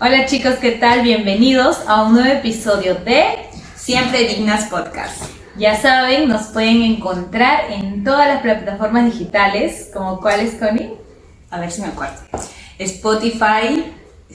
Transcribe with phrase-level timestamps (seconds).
[0.00, 1.02] Hola chicos, ¿qué tal?
[1.02, 3.34] Bienvenidos a un nuevo episodio de
[3.74, 5.24] Siempre Dignas Podcast.
[5.56, 10.92] Ya saben, nos pueden encontrar en todas las plataformas digitales, como cuáles, Connie.
[11.50, 12.14] A ver si me acuerdo.
[12.78, 13.92] Spotify,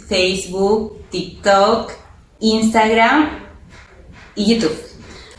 [0.10, 1.94] Facebook, TikTok,
[2.42, 3.30] Instagram
[4.36, 4.78] y YouTube.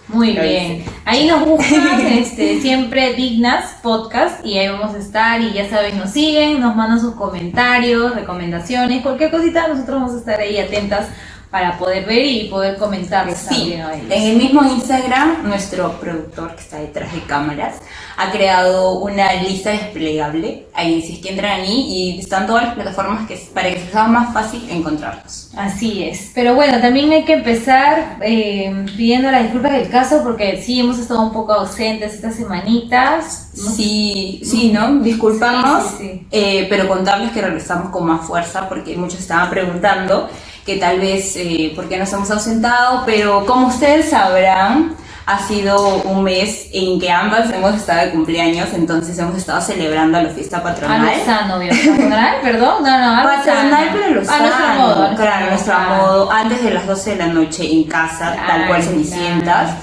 [0.09, 0.80] Muy Lo bien.
[0.80, 0.91] hice.
[1.05, 5.96] Ahí nos buscan este, siempre Dignas Podcast y ahí vamos a estar y ya saben,
[5.98, 11.09] nos siguen, nos mandan sus comentarios, recomendaciones, cualquier cosita, nosotros vamos a estar ahí atentas
[11.54, 16.79] para poder ver y poder comentarles Sí, en el mismo Instagram, nuestro productor que está
[16.79, 17.76] detrás de cámaras
[18.17, 20.67] ha creado una lista desplegable.
[20.75, 24.09] Ahí, si es que entran ahí y están todas las plataformas que, para que sea
[24.09, 25.50] más fácil encontrarlos.
[25.57, 26.32] Así es.
[26.35, 30.98] Pero bueno, también hay que empezar eh, pidiendo las disculpas del caso porque sí hemos
[30.98, 33.50] estado un poco ausentes estas semanitas.
[33.55, 34.97] Sí, sí, ¿no?
[35.05, 36.27] Disculpamos, Sí, sí, sí.
[36.33, 40.28] eh, pero contarles que regresamos con más fuerza porque muchos estaban preguntando
[40.64, 44.95] que tal vez eh, por qué nos hemos ausentado, pero como ustedes sabrán,
[45.27, 50.20] ha sido un mes en que ambas hemos estado de cumpleaños, entonces hemos estado celebrando
[50.20, 51.01] la fiesta A patronal.
[51.19, 51.59] lo sano.
[51.59, 52.35] ¿Patronal?
[52.42, 52.83] Perdón.
[52.83, 53.91] No, no, a Patronal, sano.
[53.92, 55.05] pero lo A nuestro sano, modo.
[55.05, 55.95] a claro, a nuestro claro.
[56.03, 59.65] modo, antes de las 12 de la noche en casa, tal cual Cenicientas.
[59.70, 59.81] claro.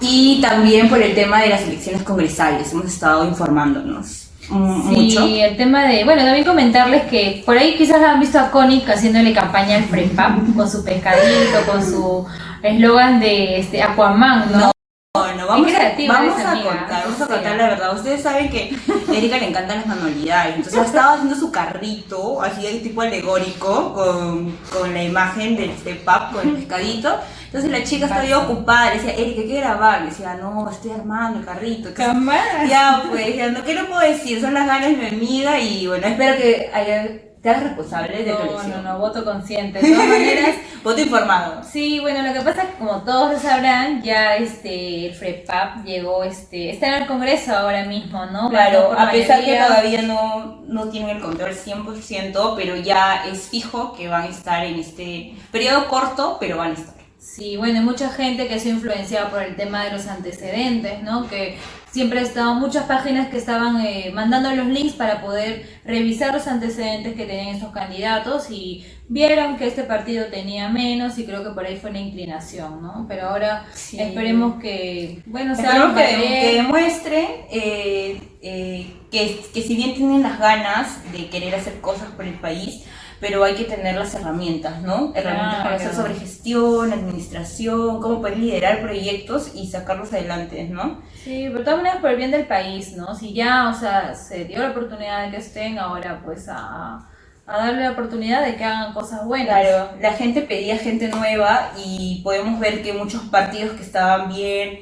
[0.00, 5.56] Y también por el tema de las elecciones congresales, hemos estado informándonos mm, Sí, el
[5.56, 9.76] tema de, bueno, también comentarles que por ahí quizás han visto a Connick haciéndole campaña
[9.76, 12.26] al FREPAP con su pescadito, con su
[12.62, 14.70] eslogan de este Aquaman, ¿no?
[15.16, 17.32] Bueno, vamos, Es a, creativa vamos a contar, vamos a sí.
[17.32, 17.94] contar la verdad.
[17.94, 18.76] Ustedes saben que
[19.08, 23.00] a Erika le encantan las manualidades, entonces ha estado haciendo su carrito, así de tipo
[23.00, 27.16] alegórico, con, con la imagen del step-up, con el pescadito.
[27.54, 30.00] Entonces la chica estaba bien ocupada, le decía, Erika, ¿qué grabar?
[30.00, 31.88] Le decía, no, estoy armando el carrito.
[31.90, 34.40] Entonces, ya, pues, ya, no, ¿qué le puedo decir?
[34.40, 37.06] Son las ganas de mi amiga y bueno, espero que haya,
[37.40, 38.82] te hagas responsable de tu No, elección.
[38.82, 39.78] no, no, voto consciente.
[39.80, 41.62] De todas maneras, Voto informado.
[41.62, 45.84] Sí, bueno, lo que pasa es que como todos lo sabrán, ya este el FREPAP
[45.84, 48.50] llegó, este, está en el Congreso ahora mismo, ¿no?
[48.50, 49.66] Claro, a pesar que mayoría.
[49.68, 54.64] todavía no, no tienen el control 100%, pero ya es fijo que van a estar
[54.64, 56.94] en este periodo corto, pero van a estar.
[57.24, 61.02] Sí, bueno, hay mucha gente que ha sido influenciada por el tema de los antecedentes,
[61.02, 61.26] ¿no?
[61.26, 61.56] Que
[61.90, 66.46] siempre ha estado muchas páginas que estaban eh, mandando los links para poder revisar los
[66.46, 71.50] antecedentes que tenían estos candidatos y vieron que este partido tenía menos y creo que
[71.50, 73.06] por ahí fue una inclinación, ¿no?
[73.08, 73.98] Pero ahora Sí.
[73.98, 80.22] esperemos que, bueno, sea Esperemos que, que demuestren eh, eh, que, que si bien tienen
[80.22, 82.84] las ganas de querer hacer cosas por el país,
[83.24, 85.10] pero hay que tener las herramientas, ¿no?
[85.14, 91.00] Herramientas para hacer sobre gestión, administración, cómo poder liderar proyectos y sacarlos adelante, ¿no?
[91.24, 93.14] Sí, pero de todas maneras por el bien del país, ¿no?
[93.14, 97.08] Si ya, o sea, se dio la oportunidad de que estén ahora, pues a,
[97.46, 99.58] a darle la oportunidad de que hagan cosas buenas.
[99.58, 104.80] Claro, la gente pedía gente nueva y podemos ver que muchos partidos que estaban bien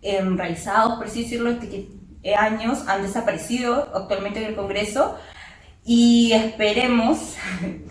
[0.00, 1.88] enraizados, por así decirlo, de que
[2.22, 5.18] eh, años han desaparecido actualmente en el Congreso
[5.88, 7.34] y esperemos,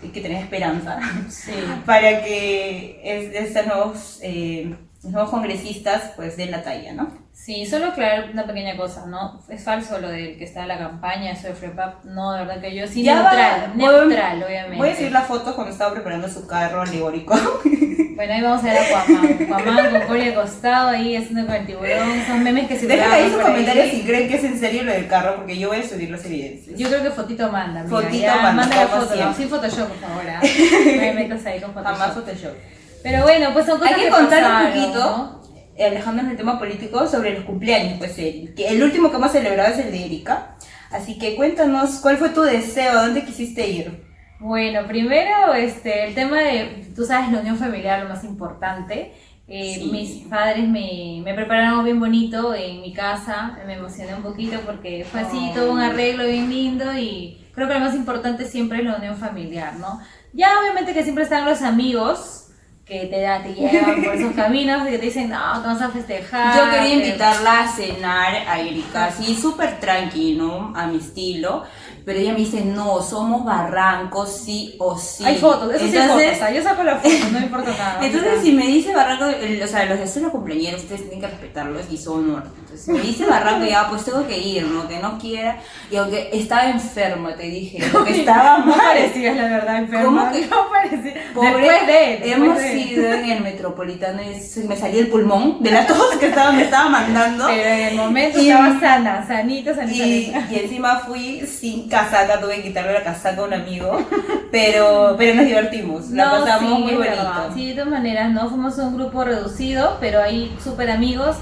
[0.02, 1.50] hay que tener esperanza, Sí.
[1.84, 3.34] para que es-
[3.66, 4.72] nuevos, eh,
[5.04, 7.08] nuevos congresistas pues den la talla, ¿no?
[7.32, 9.40] Sí, solo aclarar una pequeña cosa, ¿no?
[9.48, 12.04] Es falso lo del que está en la campaña, eso de FREPAP.
[12.04, 14.76] No, de verdad que yo sí, Ya neutral, va, voy- neutral, obviamente.
[14.76, 17.34] Voy a decir la foto cuando estaba preparando su carro alegórico.
[18.18, 19.46] Bueno, ahí vamos a ver a Cuamán.
[19.46, 22.10] Cuamán con Cory acostado ahí haciendo con el tiburón.
[22.18, 23.44] Esos memes que se Dejen ahí sus ahí.
[23.46, 26.10] comentarios si creen que es en serio lo del carro, porque yo voy a subir
[26.10, 26.76] las evidencias.
[26.76, 27.96] Yo creo que fotito manda, amiga.
[27.96, 30.22] Fotito Ya, manda, manda la foto, no, sin Photoshop, por favor.
[30.86, 31.96] No me metas ahí con Photoshop.
[31.96, 32.54] Jamás Photoshop.
[33.02, 35.42] Pero bueno, pues son cosas Hay que contar pasaron, un poquito, ¿no?
[35.76, 37.98] eh, alejándonos del tema político, sobre los cumpleaños.
[37.98, 40.56] Pues el, que el último que hemos celebrado es el de Erika.
[40.90, 42.98] Así que cuéntanos, ¿cuál fue tu deseo?
[42.98, 44.06] ¿A dónde quisiste ir?
[44.40, 49.12] Bueno, primero, este, el tema de, tú sabes, la unión familiar, lo más importante.
[49.50, 49.88] Eh, Sí.
[49.90, 54.60] Mis padres me, me prepararon algo bien bonito en mi casa, me emocioné un poquito
[54.66, 55.54] porque fue así Oh.
[55.54, 59.16] todo un arreglo bien lindo y creo que lo más importante siempre es la unión
[59.16, 60.00] familiar, ¿no?
[60.34, 62.47] Ya obviamente que siempre están los amigos
[62.88, 65.82] que te, da, te llevan por esos caminos y que te dicen, no, te vas
[65.82, 66.56] a festejar.
[66.56, 71.64] Yo quería que- invitarla a cenar a Erika, así súper tranquilo, a mi estilo.
[72.06, 75.22] Pero ella me dice, no, somos barrancos, sí o sí.
[75.26, 77.98] Hay fotos, eso sí Entonces, fotos, o sea, yo saco las fotos, no importa nada.
[78.06, 81.82] Entonces, si me dice Barranco, o sea, los de los cumpleaños, ustedes tienen que respetarlos
[81.92, 82.42] y son.
[82.70, 84.86] Entonces me dice Barranco, ya pues tengo que ir, ¿no?
[84.86, 85.56] Que no quiera.
[85.90, 88.76] Y aunque estaba enferma, te dije, que estaba mal.
[88.76, 90.04] No parecías la verdad enferma.
[90.04, 91.14] ¿Cómo que no parecía?
[91.14, 92.20] Después de él.
[92.24, 96.52] Hemos ido en el metropolitano y me salía el pulmón de la tos que estaba,
[96.52, 97.46] me estaba mandando.
[97.46, 100.04] Pero en el momento estaba sana, sanita, sanita.
[100.04, 104.06] Y, y, encima fui sin casaca, tuve que quitarle la casaca a un amigo.
[104.50, 107.52] Pero, pero nos divertimos, la pasamos muy bonito.
[107.54, 108.48] Sí, de todas maneras, ¿no?
[108.50, 111.36] Fuimos un grupo reducido, pero ahí súper amigos.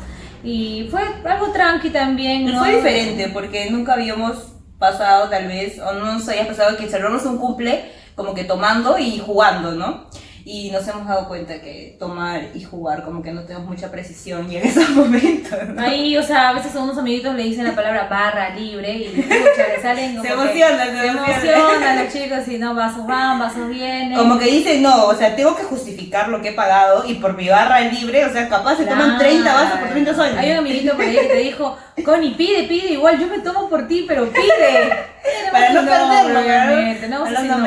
[0.47, 2.61] Y fue algo tranqui también, ¿no?
[2.61, 7.25] Fue diferente, porque nunca habíamos pasado, tal vez, o no nos había pasado que celebramos
[7.25, 10.07] un cumple como que tomando y jugando, ¿no?
[10.49, 14.49] Y nos hemos dado cuenta que tomar y jugar como que no tenemos mucha precisión
[14.49, 15.59] y en esos momentos.
[15.77, 19.09] Ahí, o sea, a veces a unos amiguitos le dicen la palabra barra libre y
[19.09, 23.69] le salen como se emocionan, se, se emocionan los chicos y no, vasos van, vasos
[23.69, 24.17] vienen.
[24.17, 27.37] Como que dicen, no, o sea, tengo que justificar lo que he pagado y por
[27.37, 30.37] mi barra libre, o sea, capaz se toman 30 vasos por 30 soles.
[30.37, 33.69] Hay un amiguito por ahí que te dijo, Connie, pide, pide, igual yo me tomo
[33.69, 35.07] por ti, pero pide.
[35.52, 37.08] para no, perderlo, obviamente.
[37.08, 37.64] No, no, no, no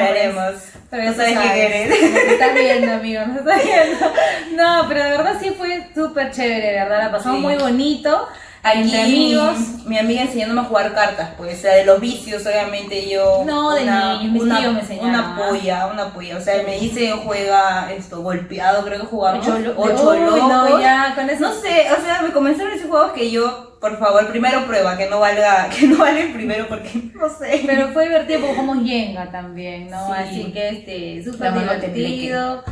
[0.90, 2.02] pero no sabes qué quieres.
[2.02, 4.14] Me estás viendo, amigo, me estás viendo.
[4.56, 7.04] No, pero de verdad sí fue súper chévere, de verdad.
[7.04, 8.28] La pasamos muy bonito.
[8.64, 9.58] Aquí, amigos.
[9.86, 13.44] Mi, amiga enseñándome a jugar cartas, pues, o sea, de los vicios, obviamente yo.
[13.46, 15.10] No, de niños, mis tíos me enseñaron.
[15.10, 16.38] Una polla, una polla.
[16.38, 19.48] O sea, me dice, juega esto, golpeado, creo que jugamos.
[19.48, 20.40] Ocho, ocho locos.
[20.40, 21.42] No, ya, con eso.
[21.42, 25.10] No sé, o sea, me comenzaron esos juegos que yo por favor, primero prueba, que
[25.10, 27.64] no valga, que no vale el primero porque no sé.
[27.66, 30.14] Pero fue divertido porque jugamos Yenga también, ¿no?
[30.14, 32.64] Así que este, súper divertido.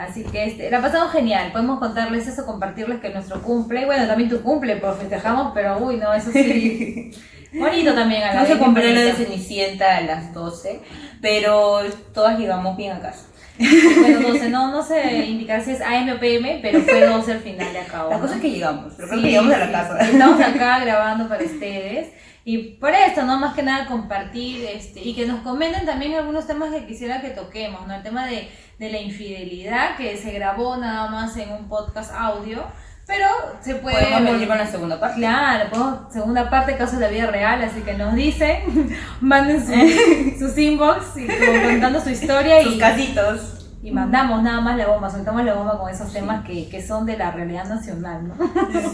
[0.00, 1.52] Así que este, la pasamos genial.
[1.52, 5.98] Podemos contarles eso, compartirles que nuestro cumple, bueno, también tu cumple, pues festejamos, pero uy,
[5.98, 7.10] no, eso sí.
[7.52, 10.80] Bonito también a la No se compré lo de Cenicienta a las 12,
[11.20, 11.80] pero
[12.14, 13.26] todas llegamos bien a casa.
[13.58, 17.40] Bueno, 12, no, no sé indicar si es AM o PM, pero fue 12 al
[17.40, 18.06] final de acá.
[18.08, 19.98] La cosa es que llegamos, pero creo que llegamos a la casa.
[19.98, 22.08] Estamos acá grabando para ustedes.
[22.44, 23.38] Y por esto, ¿no?
[23.38, 27.30] Más que nada compartir este, y que nos comenten también algunos temas que quisiera que
[27.30, 27.94] toquemos, ¿no?
[27.94, 28.48] El tema de,
[28.78, 32.64] de la infidelidad, que se grabó nada más en un podcast audio
[33.10, 33.26] pero
[33.60, 33.96] se puede.
[33.96, 35.18] Podemos venir con la segunda parte.
[35.18, 39.60] Claro, segunda parte, casos de la vida real, así que nos dicen, manden
[40.38, 42.62] sus inbox y contando su historia.
[42.62, 43.59] Sus y, casitos.
[43.82, 47.06] Y mandamos nada más la bomba, soltamos la bomba con esos temas que, que son
[47.06, 48.34] de la realidad nacional, ¿no?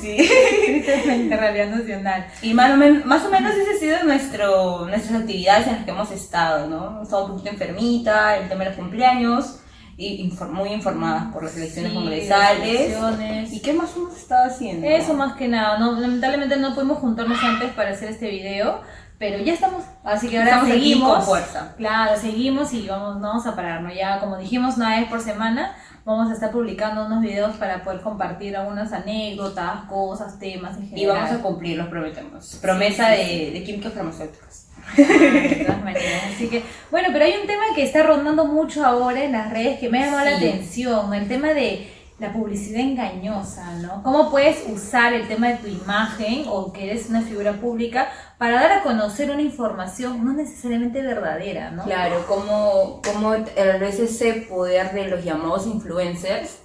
[0.00, 0.17] Sí.
[0.67, 2.27] Tristemente, realidad nacional.
[2.41, 5.85] Y más o, menos, más o menos ese ha sido nuestro, nuestras actividades en las
[5.85, 7.03] que hemos estado, ¿no?
[7.03, 9.61] Estamos un poquito enfermita, el tema de los cumpleaños
[9.99, 13.53] y muy informadas por las elecciones congresales.
[13.53, 14.87] ¿Y qué más hemos estado haciendo?
[14.87, 15.79] Eso más que nada.
[15.79, 18.82] No, lamentablemente no pudimos juntarnos antes para hacer este video,
[19.19, 19.85] pero ya estamos.
[20.05, 21.15] Así que ahora seguimos.
[21.15, 21.75] con fuerza.
[21.77, 23.95] Claro, seguimos y vamos, no vamos a pararnos.
[23.95, 25.75] Ya, como dijimos, una vez por semana
[26.05, 31.01] vamos a estar publicando unos videos para poder compartir algunas anécdotas, cosas, temas en general.
[31.01, 32.59] Y vamos a cumplir, los prometemos.
[32.63, 34.67] Promesa de, de químicos farmacéuticos.
[34.97, 36.23] de todas maneras.
[36.33, 39.81] Así que, bueno, pero hay un tema que está rondando mucho ahora en las redes
[39.81, 44.03] que me ha llamado la atención, el tema de la publicidad engañosa, ¿no?
[44.03, 48.09] ¿Cómo puedes usar el tema de tu imagen o que eres una figura pública
[48.39, 51.85] para dar a conocer una información no necesariamente verdadera, ¿no?
[51.85, 56.61] Claro, como, como a veces ese poder de los llamados influencers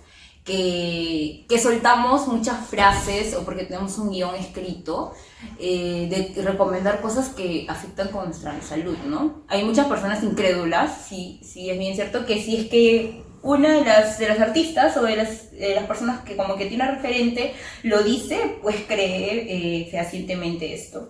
[0.45, 5.13] que, que soltamos muchas frases o porque tenemos un guion escrito
[5.59, 9.43] eh, de recomendar cosas que afectan con nuestra salud, ¿no?
[9.49, 13.85] Hay muchas personas incrédulas, sí, sí es bien cierto que si es que una de
[13.85, 17.53] las, de las artistas o de las, de las personas que como que tiene referente
[17.83, 21.09] lo dice, pues cree eh, fehacientemente esto.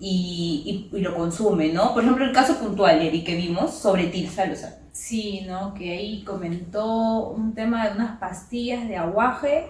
[0.00, 1.94] Y, y, lo consume, ¿no?
[1.94, 4.76] Por ejemplo, el caso puntual, Eri, que vimos sobre Tirsa Lozano.
[4.92, 5.72] Sí, ¿no?
[5.74, 9.66] Que ahí comentó un tema de unas pastillas de aguaje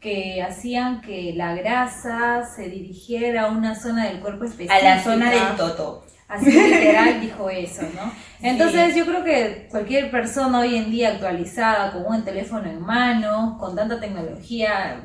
[0.00, 4.76] que hacían que la grasa se dirigiera a una zona del cuerpo específica.
[4.76, 6.04] A la zona del toto.
[6.28, 8.12] Así literal dijo eso, ¿no?
[8.42, 13.56] Entonces yo creo que cualquier persona hoy en día actualizada, con un teléfono en mano,
[13.58, 15.02] con tanta tecnología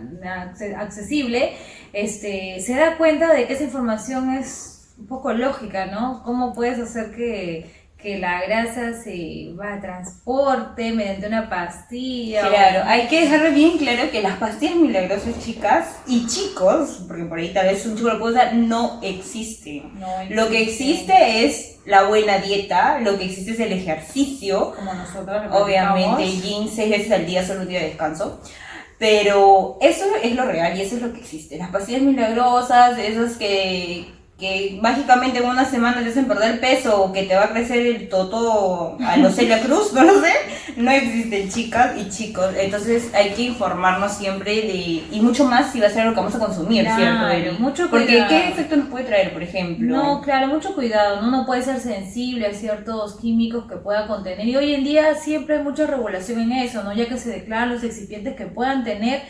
[0.78, 1.54] accesible,
[1.94, 6.22] este, se da cuenta de que esa información es un poco lógica, ¿no?
[6.24, 12.48] ¿Cómo puedes hacer que que la grasa se va a transporte mediante una pastilla.
[12.50, 17.40] Claro, hay que dejar bien claro que las pastillas milagrosas, chicas y chicos, porque por
[17.40, 19.90] ahí tal vez un chico lo puede usar, no existen.
[20.30, 24.76] lo que existe es la buena dieta, lo que existe es el ejercicio.
[24.76, 25.42] Como nosotros.
[25.52, 28.42] Obviamente, gym seis veces al día, solo un día de descanso.
[29.00, 31.58] Pero eso es lo real y eso es lo que existe.
[31.58, 37.14] Las pastillas milagrosas, esas que que mágicamente en una semana te hacen perder peso o
[37.14, 40.34] que te va a crecer el toto a los Celia Cruz, no lo sé,
[40.76, 42.48] no existen chicas y chicos.
[42.60, 46.20] Entonces hay que informarnos siempre de, y mucho más si va a ser lo que
[46.20, 47.60] vamos a consumir, Claro, ¿cierto?
[47.62, 48.26] mucho Porque.
[48.28, 49.96] ¿qué efecto nos puede traer, por ejemplo?
[49.96, 51.30] No, claro, mucho cuidado, ¿no?
[51.30, 54.48] No puede ser sensible a ciertos químicos que pueda contener.
[54.48, 56.92] Y hoy en día siempre hay mucha regulación en eso, ¿no?
[56.94, 59.22] Ya que se declaran los excipientes que puedan tener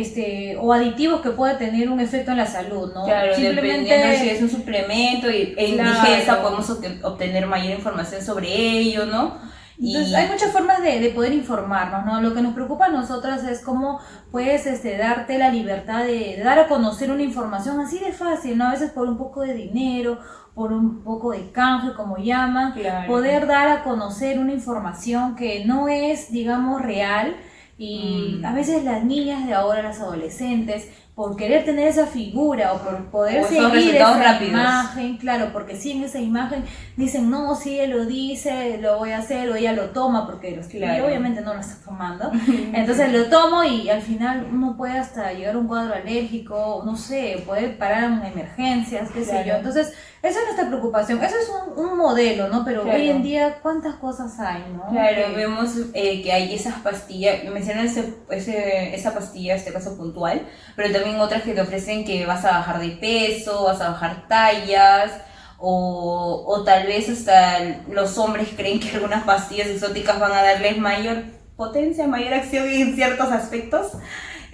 [0.00, 3.04] este o aditivos que pueda tener un efecto en la salud, ¿no?
[3.04, 6.42] Claro, Simplemente si es un suplemento y en Claro.
[6.42, 9.36] Podemos obte- obtener mayor información sobre ello, ¿no?
[9.78, 12.20] Y Entonces, hay muchas formas de, de poder informarnos, ¿no?
[12.20, 13.98] Lo que nos preocupa a nosotras es cómo
[14.30, 18.58] puedes este, darte la libertad de, de dar a conocer una información así de fácil,
[18.58, 18.68] ¿no?
[18.68, 20.18] A veces por un poco de dinero,
[20.54, 23.08] por un poco de canje, como llaman, Claro.
[23.10, 27.34] poder dar a conocer una información que no es, digamos, real.
[27.82, 28.44] Y Mm.
[28.44, 33.04] a veces las niñas de ahora, las adolescentes, por querer tener esa figura o por
[33.10, 34.50] poder O seguir esa rápidos.
[34.52, 36.64] imagen, claro, porque si en esa imagen
[36.96, 40.56] dicen, no, si él lo dice, lo voy a hacer, o ella lo toma, porque
[40.56, 41.04] los- Claro.
[41.06, 42.30] obviamente no lo está tomando.
[42.72, 46.96] Entonces lo tomo y al final uno puede hasta llegar a un cuadro alérgico, no
[46.96, 49.46] sé, puede parar en emergencias, qué sé Claro.
[49.48, 49.54] yo.
[49.56, 49.92] Entonces,
[50.22, 51.22] esa es nuestra preocupación.
[51.22, 52.64] Eso es un, un modelo, ¿no?
[52.64, 52.96] Pero Claro.
[52.98, 54.86] hoy en día, ¿cuántas cosas hay, no?
[54.88, 59.96] Claro, Que- vemos eh, que hay esas pastillas, mencionan ese, ese- esa pastilla, este caso
[59.96, 60.42] puntual,
[60.76, 64.26] pero también otras que te ofrecen que vas a bajar de peso, vas a bajar
[64.28, 65.12] tallas,
[65.58, 70.78] o, o tal vez hasta los hombres creen que algunas pastillas exóticas van a darles
[70.78, 71.22] mayor
[71.56, 73.92] potencia, mayor acción en ciertos aspectos.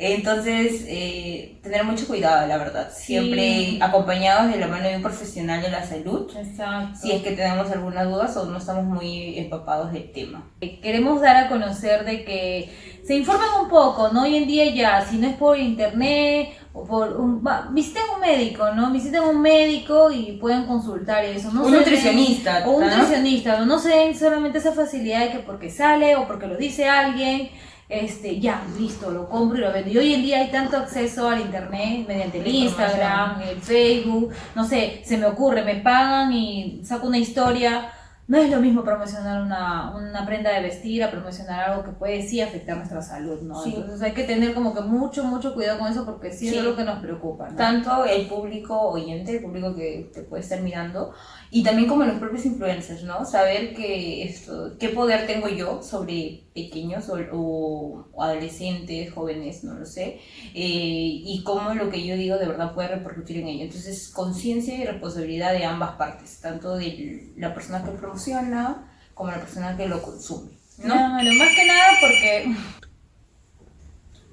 [0.00, 2.88] Entonces, eh, tener mucho cuidado, la verdad.
[2.94, 3.78] Siempre Sí.
[3.82, 6.98] acompañados de la mano de un profesional de la salud, Exacto.
[7.02, 10.48] si es que tenemos algunas dudas o no estamos muy empapados del tema.
[10.82, 12.70] Queremos dar a conocer de que
[13.04, 14.22] se informen un poco, ¿no?
[14.22, 17.44] Hoy en día ya, si no es por internet o por un...
[17.44, 18.92] va, visiten un médico, ¿no?
[18.92, 21.50] Visiten un médico y pueden consultar eso.
[21.50, 22.62] No un se den- nutricionista.
[22.68, 22.90] O un ¿no?
[22.90, 26.88] nutricionista, no se den solamente esa facilidad de que porque sale o porque lo dice
[26.88, 27.50] alguien,
[27.88, 29.90] este, ya, listo, lo compro y lo vendo.
[29.90, 34.64] Y hoy en día hay tanto acceso al internet mediante el Instagram, el Facebook, no
[34.66, 37.90] sé, se me ocurre, me pagan y saco una historia.
[38.26, 42.20] No es lo mismo promocionar una, una prenda de vestir a promocionar algo que puede
[42.20, 43.62] sí afectar nuestra salud, ¿no?
[43.64, 43.72] Sí.
[43.74, 46.54] Entonces hay que tener como que mucho, mucho cuidado con eso porque sí, Sí.
[46.54, 47.56] es algo que nos preocupa, ¿no?
[47.56, 51.14] Tanto el público oyente, el público que te puede estar mirando,
[51.50, 53.24] y también como los propios influencers, ¿no?
[53.24, 60.20] Saber que esto, qué poder tengo yo sobre pequeños o, adolescentes, jóvenes, no lo sé,
[60.54, 63.64] eh, y cómo lo que yo digo de verdad puede repercutir en ello.
[63.64, 69.40] Entonces, conciencia y responsabilidad de ambas partes, tanto de la persona que promociona como la
[69.40, 70.94] persona que lo consume, ¿no?
[70.94, 72.54] Claro, más que nada porque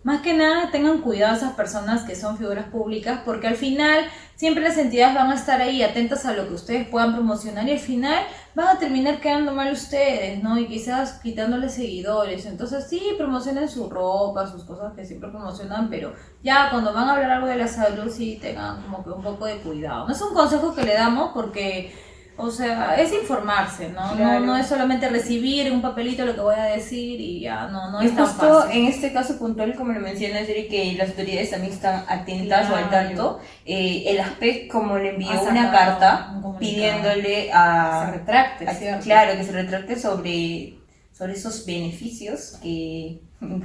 [0.06, 4.64] más que nada tengan cuidado esas personas que son figuras públicas porque al final siempre
[4.64, 7.80] las entidades van a estar ahí atentas a lo que ustedes puedan promocionar y al
[7.80, 10.60] final van a terminar quedando mal ustedes, ¿no?
[10.60, 12.46] Y quizás quitándoles seguidores.
[12.46, 17.14] Entonces sí, promocionen su ropa, sus cosas que siempre promocionan, pero ya cuando van a
[17.14, 20.06] hablar algo de la salud sí tengan como que un poco de cuidado.
[20.06, 21.92] No es un consejo que le damos porque
[22.38, 24.14] o sea, es informarse, ¿no?
[24.16, 24.40] Claro.
[24.42, 27.92] No, no es solamente recibir un papelito lo que voy a decir y ya, no,
[27.92, 28.82] no y es tan justo fácil.
[28.82, 32.76] en este caso puntual, como lo mencionas, Yuri, que las autoridades también están atentas o
[32.76, 38.68] al tanto, eh, el ASPEC como le envió una carta un pidiéndole se a, retracte,
[38.68, 39.04] a- ¿cierto?
[39.06, 40.76] claro, que se retracte sobre,
[41.14, 43.20] sobre esos beneficios que,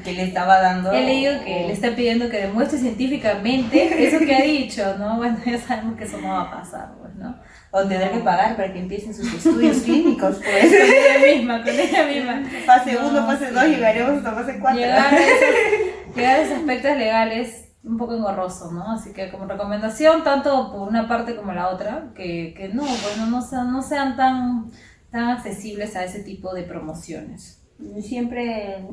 [0.05, 0.93] que le estaba dando.
[0.93, 5.17] He leído que o- le está pidiendo que demuestre científicamente eso que ha dicho, ¿no?
[5.19, 7.35] Bueno, ya sabemos que eso no va a pasar, pues, ¿no?
[7.73, 10.73] O tener que pagar para que empiecen sus estudios clínicos, Con pues.
[10.73, 12.43] ella misma, con ella misma.
[12.67, 13.55] Fase No, 1, fase sí.
[13.55, 14.81] 2, llegaremos hasta fase 4.
[14.81, 15.49] Llegar a, esos,
[16.17, 18.93] llegar a esos aspectos legales un poco engorroso, ¿no?
[18.93, 23.27] Así que como recomendación, tanto por una parte como la otra, que, que no, bueno,
[23.31, 24.71] no sean, no sean tan,
[25.11, 27.62] tan accesibles a ese tipo de promociones.
[28.03, 28.87] Siempre,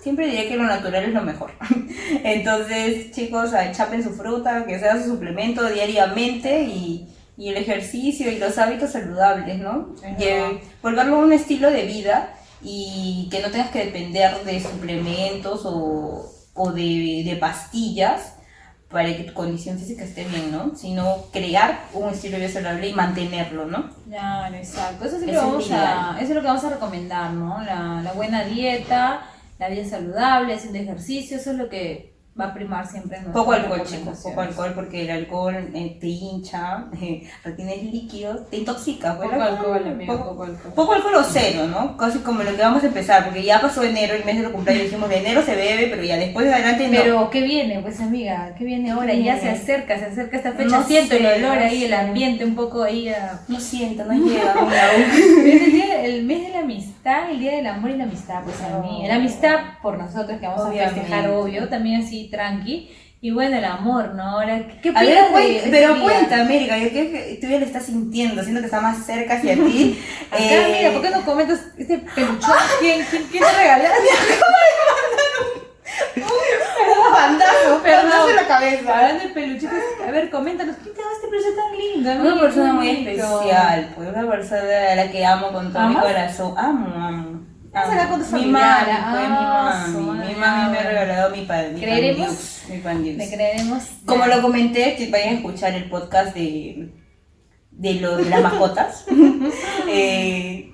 [0.00, 1.52] siempre diré que lo natural es lo mejor.
[2.24, 8.38] Entonces, chicos, chapen su fruta, que sea su suplemento diariamente y, y el ejercicio y
[8.38, 9.94] los hábitos saludables, ¿no?
[10.18, 15.62] Y, eh, volverlo un estilo de vida y que no tengas que depender de suplementos
[15.64, 18.34] o, o de, de pastillas
[18.92, 20.76] para que tu condición física esté bien, ¿no?
[20.76, 23.90] Sino crear un estilo de vida saludable y mantenerlo, ¿no?
[24.06, 25.06] Claro, exacto.
[25.06, 26.16] Eso, sí es vamos lo a, ideal.
[26.16, 27.62] eso es lo que vamos a recomendar, ¿no?
[27.64, 29.22] La, la buena dieta,
[29.58, 33.52] la vida saludable, haciendo ejercicio, eso es lo que va a primar siempre en Poco
[33.52, 39.16] alcohol, chicos, poco alcohol porque el alcohol eh, te hincha, eh, retienes líquido, te intoxica.
[39.18, 40.72] pues, Poco el alcohol, amigo, poco- poco alcohol.
[40.74, 41.96] Poco alcohol o cero, ¿no?
[41.98, 44.52] Casi como lo que vamos a empezar, porque ya pasó enero, el mes de los
[44.52, 46.96] cumpleaños, dijimos de enero se bebe, pero ya después de adelante no.
[47.02, 47.80] Pero, ¿qué viene?
[47.80, 49.12] Pues, amiga, ¿qué viene ahora?
[49.12, 49.58] ¿Qué Ya se viene?
[49.58, 50.68] acerca, se acerca esta fecha.
[50.78, 53.40] No Siento el olor no ahí, el ambiente un poco ahí a...
[53.48, 54.54] No siento, no llega,
[54.94, 58.60] el, día- el mes de la amistad, el día del amor y la amistad, pues
[58.62, 59.04] a mí.
[59.06, 61.00] La amistad por nosotros que vamos a Obviamente.
[61.00, 62.90] festejar, obvio, también así tranqui.
[63.24, 64.22] Y bueno, el amor, ¿no?
[64.24, 67.84] Ahora, ¿qué, A ver, de pero cuenta, América, yo creo que tú ya le estás
[67.86, 69.96] sintiendo, siento que está más cerca hacia ti.
[70.32, 72.56] Acá, Eh, amiga, ¿por qué no comentas este peluchón?
[72.80, 73.84] ¿Quién, quién, quién te regaló?
[76.16, 78.98] Un bandazo, un bandazo en la cabeza.
[78.98, 82.28] Hablando de peluchitos, a ver, coméntanos, ¿quién te da este peluche tan lindo?
[82.32, 86.54] Una persona muy especial, pues una persona a la que amo con todo mi corazón.
[86.58, 87.41] Amo, amo.
[87.72, 87.92] Vas a amo.
[87.92, 90.28] hablar con tu Mi mami, pues, ah, mi mami.
[90.28, 91.74] Mi mami me ha regalado mi pan.
[91.74, 92.26] mi ¿Creeremos?
[92.28, 93.16] Pandius, Mi Pandius.
[93.16, 93.82] Le creeremos.
[94.04, 96.92] Como lo comenté, que vayan a escuchar el podcast de,
[97.70, 99.06] de, lo, de las mascotas.
[99.88, 100.72] Eh,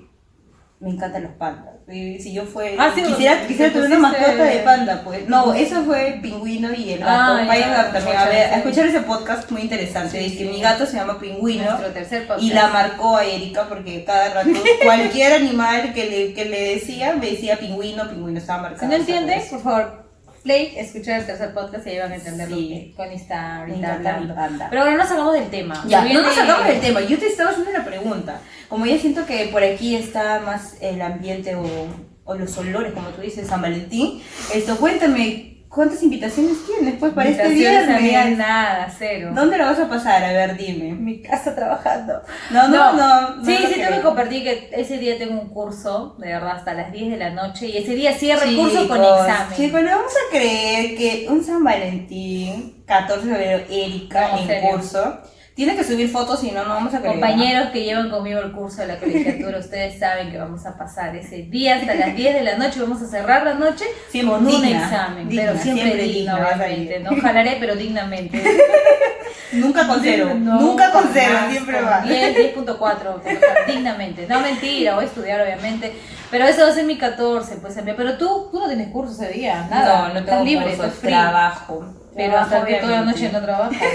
[0.79, 1.75] me encantan los pandas.
[1.91, 5.27] Y Si yo fue, Ah, sí, quisiera, quisiera tener una mascota de panda, pues.
[5.27, 7.11] No, eso fue Pingüino y el gato.
[7.11, 10.19] Ah, ya, a, también a, ver, a escuchar ese podcast muy interesante.
[10.19, 11.79] Sí, Es que mi gato se llama Pingüino.
[12.39, 14.49] Y la marcó a Erika porque cada rato
[14.83, 18.81] cualquier animal que le, que le decía me decía pingüino, pingüino estaba marcado.
[18.81, 19.49] Si no entiendes, ¿sabes?
[19.49, 19.98] por favor,
[20.49, 22.69] play, escuchar el tercer podcast y ahí van a entender lo Sí.
[22.69, 24.35] que Connie está ahorita hablando.
[24.71, 25.83] Pero ahora no salgamos del tema.
[25.87, 27.01] Ya, no nos viene- sacamos del tema.
[27.01, 28.41] Yo te estaba haciendo una pregunta.
[28.67, 31.65] Como ya siento que por aquí está más el ambiente o,
[32.25, 34.21] o los olores, como tú dices, San Valentín,
[34.53, 38.37] esto, cuéntame, ¿cuántas invitaciones tienes pues para este viernes?
[38.37, 39.31] nada, cero.
[39.33, 40.23] ¿Dónde lo vas a pasar?
[40.23, 40.89] A ver, dime.
[40.89, 42.21] En mi casa trabajando.
[42.49, 43.35] No, no, no.
[43.35, 46.57] no sí, lo sí, tengo que compartir que ese día tengo un curso, de verdad,
[46.57, 47.67] hasta las 10 de la noche.
[47.67, 49.55] Y ese día cierro el curso con examen.
[49.55, 54.47] Chicos, no vamos a creer que un San Valentín, 14 de febrero, Erika No, en
[54.47, 54.69] serio.
[54.71, 55.17] curso,
[55.59, 57.19] tiene que subir fotos, si no, no vamos a creer.
[57.19, 61.13] Compañeros que llevan conmigo el curso de la colegiatura, ustedes saben que vamos a pasar
[61.17, 64.47] ese día hasta las 10 de la noche, vamos a cerrar la noche Siempre con
[64.47, 67.01] un examen, digna, pero siempre, siempre digna obviamente, ir.
[67.01, 67.21] ¿no?
[67.21, 68.41] Jalaré, pero dignamente.
[69.51, 72.01] Nunca con cero, No, nunca con cero, siempre va.
[72.03, 73.21] 10, 10.4,
[73.67, 74.27] dignamente.
[74.29, 75.91] No, mentira, voy a estudiar, obviamente.
[76.31, 77.77] Pero eso va a ser mi 14, pues.
[77.83, 80.07] Pero tú, tú no tienes curso ese día, nada.
[80.07, 81.83] No, no tengo libre, cursos, trabajo.
[82.19, 83.77] Pero hasta que toda la noche no trabajas.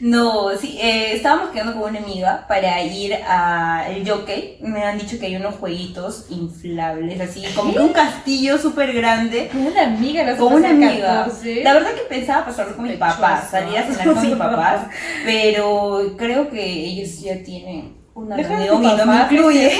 [0.00, 4.56] No, sí, eh, estábamos quedando con una amiga para ir al jockey.
[4.60, 9.48] Me han dicho que hay unos jueguitos inflables, así como que un castillo súper grande.
[9.52, 11.24] Con una amiga, la Con una amiga.
[11.26, 11.62] 14.
[11.62, 13.20] La verdad que pensaba pasarlo con Sospechoso.
[13.20, 14.86] papás, salir a cenar con mis papás,
[15.24, 19.70] pero creo que ellos ya tienen una Déjale reunión y no me papá incluye.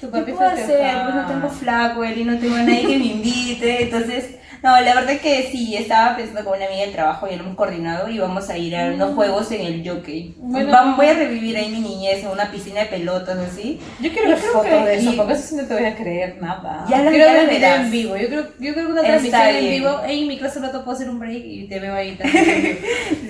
[0.00, 0.96] tu ¿Qué papi puedo hacer?
[1.04, 3.82] Pues no tengo flaco, él y no tengo a nadie que me invite.
[3.84, 7.44] Entonces, no, la verdad que sí, estaba pensando con una amiga de trabajo, ya lo
[7.44, 10.34] hemos coordinado y vamos a ir a unos juegos en el jockey.
[10.38, 10.52] Mm.
[10.52, 10.72] Bueno.
[10.72, 13.80] Vamos, voy a revivir ahí mi niñez en una piscina de pelotas, así.
[14.00, 16.84] Yo quiero ver fotos que- de eso, porque eso no te voy a creer nada.
[16.88, 18.16] Ya lo- quiero ver en vivo.
[18.16, 20.00] Yo creo, yo creo que una transmisión en vivo.
[20.06, 22.78] Ey, en mi clase no te puedo hacer un break y te veo ahí también.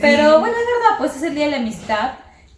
[0.01, 2.11] Pero bueno, es verdad, pues es el día de la amistad.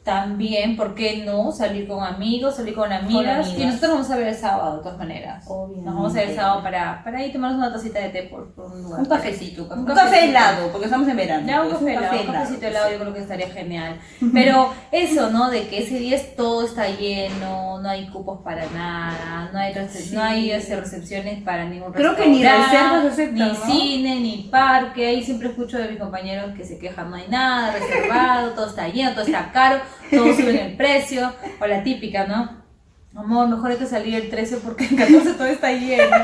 [0.04, 1.52] También, ¿por qué no?
[1.52, 3.46] Salir con amigos, salir con amigas.
[3.46, 3.58] amigas.
[3.60, 5.44] Y nosotros vamos a ver el sábado, de todas maneras.
[5.46, 5.84] Obviamente.
[5.84, 8.50] Nos vamos a ver el sábado para, para ir tomarnos una tacita de té por,
[8.54, 9.00] por un lugar.
[9.00, 11.46] Un cafecito, un, Un café helado, porque estamos en verano.
[11.46, 14.00] Ya un pues, café helado, un cafecito helado yo creo que estaría genial.
[14.32, 15.50] Pero eso, ¿no?
[15.50, 20.14] De que ese día todo está lleno, no hay cupos para nada, no hay, Sí.
[20.14, 23.66] no hay este, recepciones para ningún Creo que ni reservas aceptan, Ni ¿no?
[23.66, 25.06] cine, ni parque.
[25.06, 28.88] Ahí siempre escucho de mis compañeros que se quejan, no hay nada reservado, todo está
[28.88, 31.32] lleno, todo está caro, todo sube en el precio.
[31.60, 32.60] O la típica, ¿no?
[33.12, 36.16] Amor, mejor hay que salir el 13 porque el 14 todo está lleno.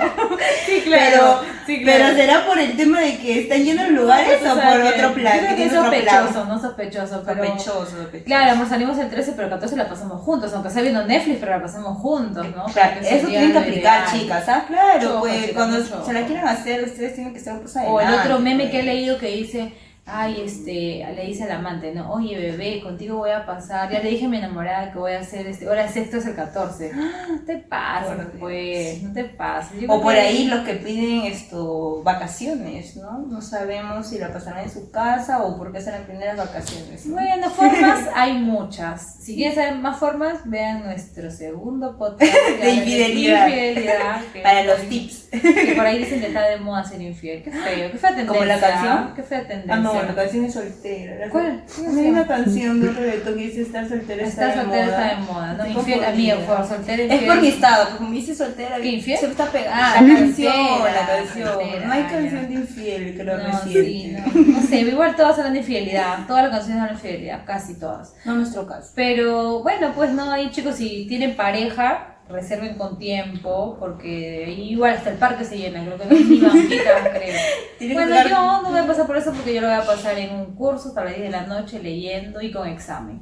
[0.67, 4.55] sí, Pero, sí, pero será por el tema de que están llenos lugares Pues, o
[4.55, 5.39] o sea, por que- otro plan.
[5.39, 6.05] creo que que es otro plan.
[6.05, 7.45] sospechoso, no sospechoso, pero...
[7.45, 8.25] Sospechoso, sospechoso.
[8.25, 11.39] Claro, amor, salimos el 13, pero el 14 la pasamos juntos, aunque sea viendo Netflix,
[11.41, 12.65] pero la pasamos juntos, ¿no?
[12.67, 14.21] Claro, eso tienen que aplicar, ideal.
[14.21, 14.65] chicas, ¿ah?
[14.69, 18.39] Claro, pues cuando se la quieran hacer, ustedes tienen que estar pues O el otro
[18.39, 18.95] meme que he pues.
[18.95, 19.73] leído que dice,
[20.07, 22.13] ay, este, le dice al amante, ¿no?
[22.13, 25.21] Oye, bebé, contigo voy a pasar, ya le dije a mi enamorada que voy a
[25.21, 26.93] hacer, este, hora sexto es el 14.
[26.95, 27.13] ¡Ah!
[27.37, 29.81] No te pases, Por pues, no te pases.
[29.81, 33.19] Yo O por que- ahí los que piden esto vacaciones, ¿no?
[33.19, 37.07] No sabemos si la pasarán en su casa o porque son las primeras vacaciones.
[37.07, 37.15] ¿no?
[37.15, 39.17] Bueno, formas hay muchas.
[39.23, 43.47] Si quieren saber más formas, vean nuestro segundo podcast De infidelidad.
[43.49, 45.29] infidelidad, Para los tips.
[45.31, 47.43] Que por ahí dicen que está de moda ser infiel.
[47.43, 48.27] Qué feo, qué fea tendencia.
[48.35, 49.15] ¿Como la canción?
[49.15, 49.75] Qué fea tendencia.
[49.75, 51.15] Ah, no, la canción es soltera.
[51.27, 51.63] La ¿Cuál?
[51.93, 54.97] No hay una canción de reggaetón que dice estar soltera está, Está de soltera, moda.
[55.07, 55.53] está de moda.
[55.55, 56.37] No, infiel, confundida.
[56.47, 57.27] por soltera, Es infiel.
[57.31, 59.19] por mi estado, porque como dice soltera, ¿Qué, infiel?
[59.19, 59.73] se me está pegando.
[59.75, 60.55] Ah, la canción,
[60.85, 61.49] la canción.
[61.49, 62.49] soltera, no hay canción ya.
[62.49, 63.85] de infiel, creo No, reciente.
[63.85, 67.45] sí, no, no sé, igual todas hablan de infidelidad, todas las canciones hablan de infidelidad,
[67.47, 68.15] casi todas.
[68.25, 68.93] No en nuestro caso.
[68.95, 75.11] Pero bueno, pues no, ahí chicos, si tienen pareja, reserven con tiempo, porque igual hasta
[75.11, 77.35] el parque se llena, creo que no hay ni banquitas, creo.
[77.79, 80.19] Que Bueno, yo no voy a pasar por eso porque yo lo voy a pasar
[80.19, 83.21] en un curso hasta las 10 de la noche leyendo y con examen.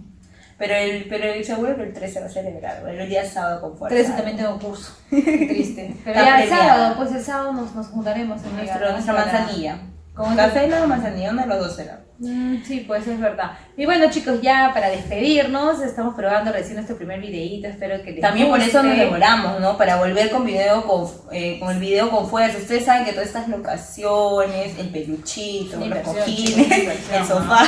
[0.56, 3.60] Pero, el, pero el- seguro que el 13 va a celebrar, bueno, el día sábado
[3.60, 3.96] con fuerza.
[3.96, 4.92] 13 también tengo curso.
[5.10, 5.94] Qué triste.
[6.04, 9.78] Pero ya el sábado, pues el sábado nos, nos juntaremos en Nuestro- nuestra manzanilla.
[10.14, 12.04] Con Café y la manzanilla, uno de los dos será.
[12.18, 13.58] Mm, sí, pues es verdad.
[13.76, 17.66] Y bueno, chicos, ya para despedirnos, estamos probando recién nuestro primer videíto.
[17.66, 19.76] Espero que les También por eso nos demoramos, ¿no?
[19.76, 22.58] Para volver con video con, eh, con el video con fuerza.
[22.58, 27.64] Ustedes saben que todas estas locaciones, el peluchito, Una los cojines, una el sofá,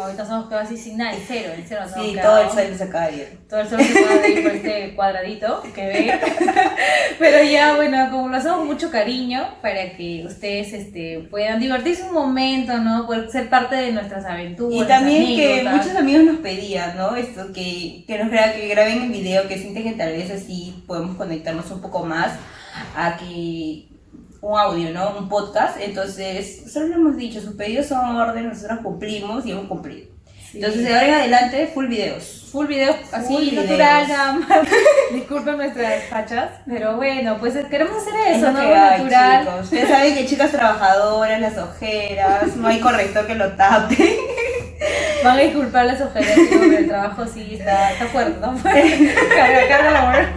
[0.00, 2.28] Ahorita somos casi sin nada, y cero, en cero sí, quedado.
[2.30, 3.38] todo el sueldo se acaba de ir.
[3.48, 6.20] Todo el sol se puede ver por este cuadradito que ve.
[7.18, 12.12] Pero ya, bueno, como lo hacemos mucho cariño, para que ustedes este, puedan divertirse un
[12.14, 13.06] momento, ¿no?
[13.06, 14.76] Poder ser parte de nuestras aventuras.
[14.84, 17.14] Y también que muchos amigos nos pedían, ¿no?
[17.16, 20.82] Esto, que, que nos gra- que graben el video, que sienten que tal vez así
[20.86, 22.32] podemos conectarnos un poco más
[22.96, 23.86] a que
[24.44, 25.16] un audio, ¿no?
[25.18, 25.78] Un podcast.
[25.80, 30.08] Entonces, solo lo hemos dicho, sus pedidos son orden, nosotros cumplimos y hemos cumplido.
[30.50, 30.58] Sí.
[30.58, 32.48] Entonces, de ahora en adelante, full videos.
[32.52, 34.08] Full video así Full natural videos.
[34.08, 34.68] nada más.
[35.12, 38.60] Disculpen nuestras fachas, pero bueno, pues queremos hacer Es eso, lo ¿no?
[38.60, 39.44] que hay, natural.
[39.44, 39.64] chicos.
[39.64, 44.18] Ustedes saben que chicas trabajadoras, las ojeras, no hay corrector que lo tape.
[45.24, 49.14] Van a disculpar las ojeras, pero el trabajo sí está, está fuerte, está fuerte.
[49.34, 50.28] carga, carga laboral.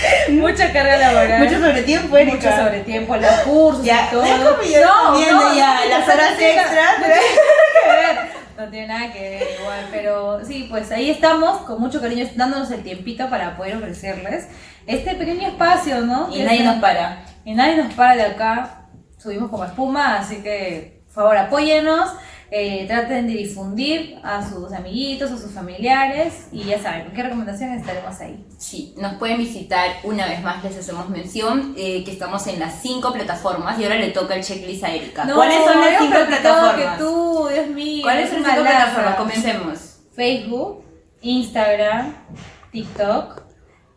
[0.28, 1.42] Mucha carga laboral.
[1.44, 2.36] Mucho sobre tiempo, Erika.
[2.36, 4.24] Mucho sobre tiempo, los cursos Ya, y todo.
[4.24, 6.74] es como yo no, no, ya no, las no horas tiene extras.
[6.74, 8.36] nada que ver.
[8.58, 12.70] No tiene nada que ver igual, pero sí, pues ahí estamos con mucho cariño dándonos
[12.70, 14.48] el tiempito para poder ofrecerles
[14.86, 16.28] este pequeño espacio, ¿no?
[16.34, 17.22] Y nadie nos para.
[17.44, 18.86] y nadie nos para de acá,
[19.18, 22.10] subimos como espuma, así que por favor apóyenos,
[22.50, 27.70] eh, traten de difundir a sus amiguitos, a sus familiares y ya saben, cualquier recomendación
[27.72, 28.46] estaremos ahí.
[28.58, 32.80] Sí, nos pueden visitar una vez más, les hacemos mención, eh, que estamos en las
[32.80, 35.28] cinco plataformas y ahora le toca el checklist a Erika.
[35.32, 36.76] ¿Cuáles son las cinco plataformas?
[36.76, 38.02] que tú, Dios mío.
[38.02, 39.16] ¿Cuáles son las cinco plataformas?
[39.16, 39.78] Comencemos.
[40.14, 40.84] Facebook,
[41.22, 42.14] Instagram,
[42.70, 43.42] TikTok,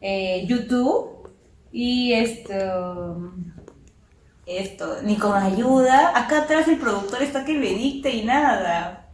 [0.01, 1.29] eh, YouTube
[1.71, 3.33] y esto...
[4.49, 6.17] Esto, ni con ayuda.
[6.17, 9.08] Acá atrás el productor está que me dicta y nada.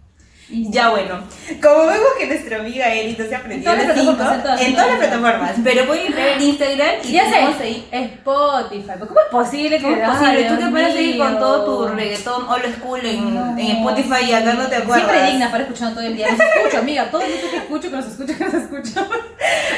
[0.47, 1.23] Ya bueno,
[1.59, 4.87] como vemos que nuestra amiga Eri no se aprendió En todas las plataformas, en todas,
[4.89, 7.85] las plataformas, pero pueden ver en Instagram y Ya sé.
[7.91, 8.91] Spotify.
[8.93, 10.43] ¿pero ¿Cómo es posible ¿Cómo es posible?
[10.43, 14.67] Tú que puedes seguir con todo tu reggaetón old school en, Spotify y acá no
[14.67, 15.09] te acuerdas.
[15.09, 16.27] Siempre digna para escuchando todo el día.
[16.29, 17.09] Los escucho, amiga.
[17.09, 19.07] Todo el mundo que escucho, que nos escucha, que nos escucha.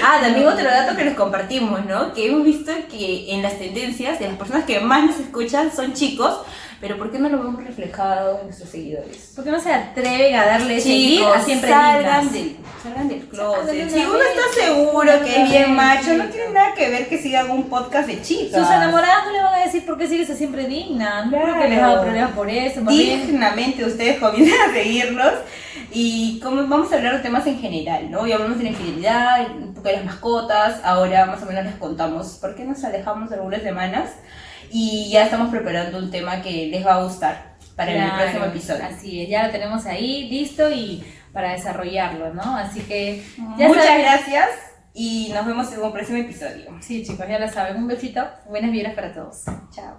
[0.04, 2.14] Ah, también otro dato que les compartimos, ¿no?
[2.14, 5.94] Que hemos visto que en las tendencias de las personas que más nos escuchan son
[5.94, 6.42] chicos,
[6.80, 9.32] pero ¿por qué no lo vemos reflejado en nuestros seguidores?
[9.36, 13.90] ¿Por qué no se atreven a darle seguir a siempre salgan del, salgan del closet.
[13.90, 17.50] Si uno está seguro que es bien macho, no tiene nada que ver que sigan
[17.50, 18.62] un podcast de chicas.
[18.62, 21.26] Sus enamoradas no le van a decir por qué sigues a siempre digna.
[21.26, 22.82] No creo que les haga problemas por eso.
[22.82, 25.34] Dignamente ustedes comienzan a seguirlos
[25.92, 28.28] y como vamos a hablar de temas en general, ¿no?
[28.28, 31.76] Y hablamos de la infidelidad, un poco de las mascotas, ahora más o menos les
[31.76, 34.12] contamos por qué nos alejamos algunas semanas
[34.72, 38.84] y ya estamos preparando un tema que les va a gustar para el próximo episodio.
[38.86, 41.04] Así es, ya lo tenemos ahí listo y
[41.34, 42.56] para desarrollarlo, ¿no?
[42.58, 43.24] Así que
[43.58, 44.50] ya Muchas saben- gracias
[44.94, 46.76] y nos vemos en un próximo episodio.
[46.82, 47.78] Sí, chicos, ya lo saben.
[47.78, 49.44] Un besito, buenas vibras para todos.
[49.72, 49.96] Chao.